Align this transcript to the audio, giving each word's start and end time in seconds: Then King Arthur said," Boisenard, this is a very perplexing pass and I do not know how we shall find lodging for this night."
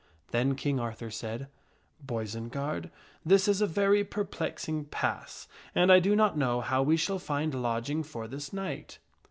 Then 0.31 0.55
King 0.55 0.79
Arthur 0.79 1.11
said," 1.11 1.47
Boisenard, 2.07 2.89
this 3.23 3.47
is 3.47 3.61
a 3.61 3.67
very 3.67 4.03
perplexing 4.03 4.85
pass 4.85 5.47
and 5.75 5.91
I 5.91 5.99
do 5.99 6.15
not 6.15 6.35
know 6.35 6.59
how 6.61 6.81
we 6.81 6.97
shall 6.97 7.19
find 7.19 7.53
lodging 7.53 8.01
for 8.01 8.27
this 8.27 8.51
night." 8.51 8.97